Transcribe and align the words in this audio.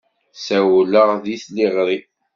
Ssawleɣ 0.37 1.09
deg 1.23 1.39
tliɣri. 1.43 1.99